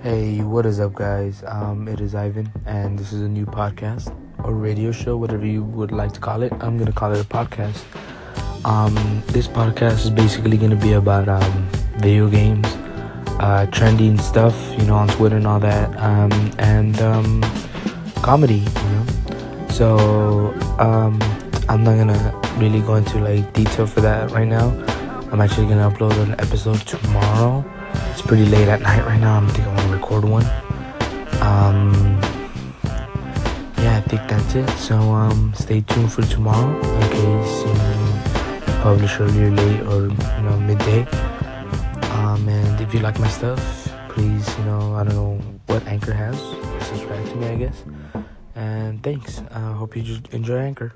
[0.00, 1.42] Hey, what is up, guys?
[1.44, 5.64] Um, it is Ivan, and this is a new podcast or radio show, whatever you
[5.64, 6.52] would like to call it.
[6.60, 7.82] I'm gonna call it a podcast.
[8.64, 8.94] Um,
[9.26, 12.68] this podcast is basically gonna be about um, video games,
[13.40, 16.30] uh, trending stuff, you know, on Twitter and all that, um,
[16.60, 17.42] and um,
[18.22, 19.06] comedy, you know.
[19.70, 21.18] So um,
[21.68, 24.68] I'm not gonna really go into like detail for that right now.
[25.32, 27.64] I'm actually gonna upload an episode tomorrow.
[28.18, 29.36] It's pretty late at night right now.
[29.36, 30.44] I'm thinking I want to record one.
[31.40, 31.94] Um,
[33.78, 34.68] yeah, I think that's it.
[34.70, 40.42] So um, stay tuned for tomorrow in case you know, publish earlier, late, or you
[40.42, 41.06] know midday.
[42.18, 43.62] Um, and if you like my stuff,
[44.08, 46.40] please you know I don't know what Anchor has.
[46.88, 47.84] Subscribe to me, I guess.
[48.56, 49.42] And thanks.
[49.52, 50.92] I uh, hope you enjoy Anchor.